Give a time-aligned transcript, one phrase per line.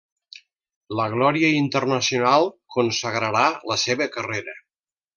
[0.99, 4.61] La glòria internacional consagrarà la seva carrera.